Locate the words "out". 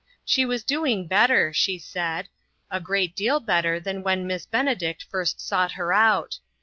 5.93-6.39